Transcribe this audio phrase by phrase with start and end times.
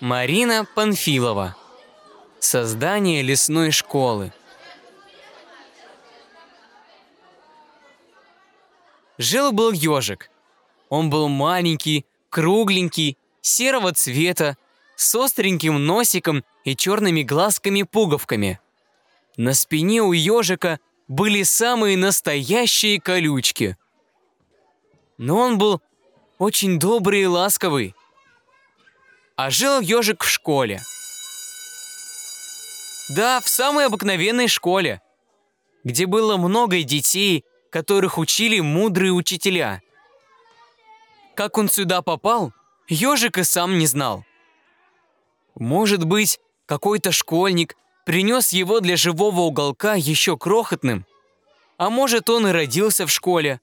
[0.00, 1.56] Марина Панфилова.
[2.38, 4.32] Создание лесной школы.
[9.18, 10.30] Жил-был ежик.
[10.88, 14.56] Он был маленький, кругленький, серого цвета,
[14.96, 18.58] с остреньким носиком и черными глазками-пуговками.
[19.36, 23.76] На спине у ежика были самые настоящие колючки.
[25.18, 25.82] Но он был
[26.38, 27.94] очень добрый и ласковый.
[29.42, 30.82] А жил ежик в школе.
[33.08, 35.00] Да, в самой обыкновенной школе,
[35.82, 39.80] где было много детей, которых учили мудрые учителя.
[41.34, 42.52] Как он сюда попал,
[42.86, 44.26] ежик и сам не знал.
[45.54, 51.06] Может быть, какой-то школьник принес его для живого уголка еще крохотным.
[51.78, 53.62] А может, он и родился в школе.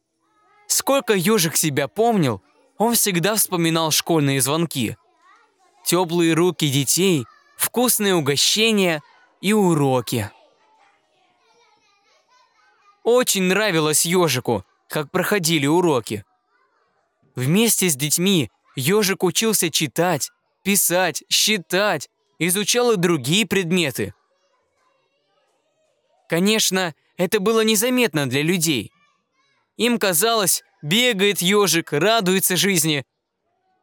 [0.66, 2.41] Сколько ежик себя помнил,
[2.80, 4.98] он всегда вспоминал школьные звонки.
[5.88, 9.02] Теплые руки детей, вкусные угощения
[9.39, 10.30] и уроки.
[13.03, 16.25] Очень нравилось ежику, как проходили уроки.
[17.35, 20.30] Вместе с детьми ежик учился читать,
[20.61, 24.13] писать, считать, изучал и другие предметы.
[26.27, 28.91] Конечно, это было незаметно для людей.
[29.77, 33.05] Им казалось, бегает ежик, радуется жизни.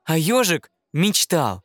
[0.04, 1.63] А ежик мечтал.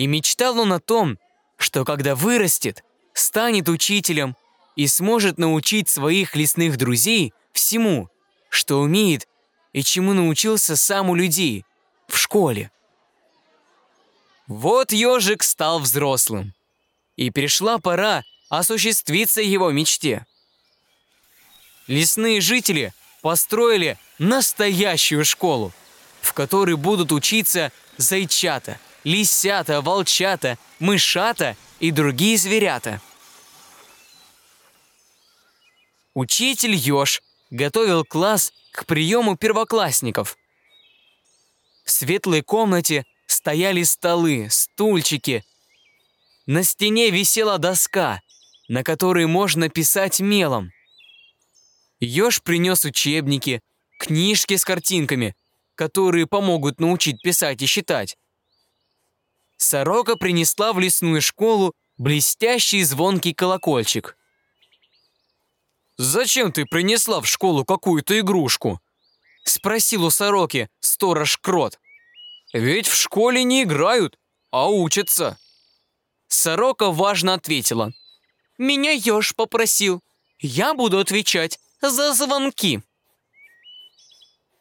[0.00, 1.18] И мечтал он о том,
[1.58, 4.34] что когда вырастет, станет учителем
[4.74, 8.08] и сможет научить своих лесных друзей всему,
[8.48, 9.28] что умеет
[9.74, 11.66] и чему научился сам у людей
[12.08, 12.70] в школе.
[14.46, 16.54] Вот ежик стал взрослым.
[17.16, 20.24] И пришла пора осуществиться его мечте.
[21.88, 25.74] Лесные жители построили настоящую школу,
[26.22, 33.00] в которой будут учиться зайчата, лисята, волчата, мышата и другие зверята.
[36.14, 40.36] Учитель Ёж готовил класс к приему первоклассников.
[41.84, 45.44] В светлой комнате стояли столы, стульчики.
[46.46, 48.22] На стене висела доска,
[48.68, 50.72] на которой можно писать мелом.
[52.00, 53.60] Ёж принес учебники,
[53.98, 55.36] книжки с картинками,
[55.74, 58.16] которые помогут научить писать и считать.
[59.60, 64.16] Сорока принесла в лесную школу блестящий звонкий колокольчик.
[65.98, 68.80] «Зачем ты принесла в школу какую-то игрушку?»—
[69.44, 71.78] спросил у сороки сторож Крот.
[72.54, 74.18] Ведь в школе не играют,
[74.50, 75.38] а учатся.
[76.26, 77.92] Сорока важно ответила.
[78.56, 80.02] Меня еж попросил.
[80.38, 82.82] Я буду отвечать за звонки.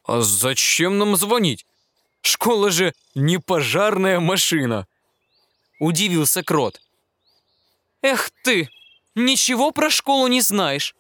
[0.03, 1.65] А зачем нам звонить?
[2.21, 4.87] Школа же не пожарная машина.
[5.79, 6.81] Удивился Крот.
[8.01, 8.69] Эх ты,
[9.15, 10.95] ничего про школу не знаешь.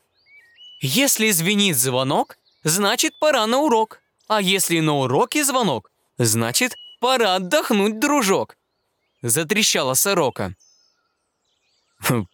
[0.81, 4.01] Если звенит звонок, значит пора на урок.
[4.27, 8.57] А если на уроке звонок, Значит, пора отдохнуть, дружок!»
[9.21, 10.53] Затрещала сорока.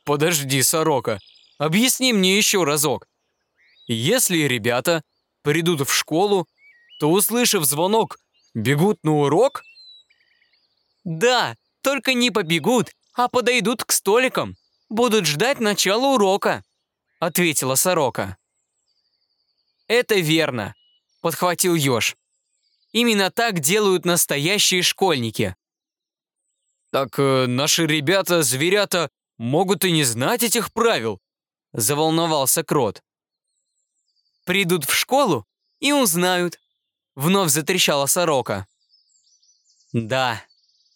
[0.03, 1.19] «Подожди, сорока,
[1.59, 3.07] объясни мне еще разок.
[3.85, 5.03] Если ребята
[5.43, 6.47] придут в школу,
[6.99, 8.17] то, услышав звонок,
[8.55, 9.63] бегут на урок?»
[11.03, 14.55] «Да, только не побегут, а подойдут к столикам.
[14.89, 16.63] Будут ждать начала урока»,—
[17.19, 18.37] ответила сорока.
[19.87, 20.73] «Это верно»,—
[21.21, 22.15] подхватил еж.
[22.95, 25.57] Именно так делают настоящие школьники.
[26.91, 31.19] Так э, наши ребята, зверята, могут и не знать этих правил,
[31.73, 33.03] заволновался Крот.
[34.45, 35.45] Придут в школу
[35.81, 36.57] и узнают,
[37.15, 38.67] вновь затрещала сорока.
[39.93, 40.43] Да,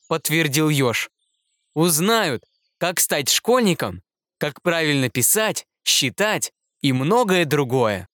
[0.07, 1.09] подтвердил Ёж.
[1.74, 2.44] Узнают,
[2.78, 4.03] как стать школьником,
[4.38, 8.07] как правильно писать, считать и многое другое.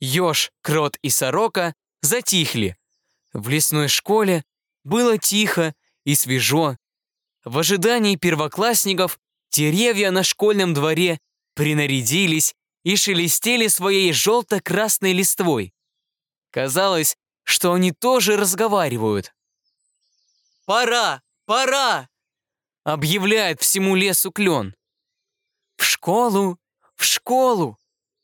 [0.00, 2.76] Ёж, Крот и Сорока затихли.
[3.32, 4.44] В лесной школе
[4.82, 5.74] было тихо
[6.04, 6.76] и свежо.
[7.44, 9.18] В ожидании первоклассников
[9.50, 11.18] деревья на школьном дворе
[11.54, 15.74] принарядились и шелестели своей желто-красной листвой.
[16.50, 19.34] Казалось, что они тоже разговаривают.
[20.66, 21.22] «Пора!
[21.46, 22.08] Пора!»—
[22.84, 24.74] объявляет всему лесу клен.
[25.76, 26.58] «В школу!
[26.96, 27.78] В школу!»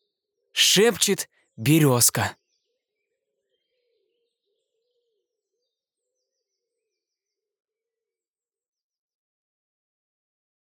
[0.53, 2.37] —шепчет березка.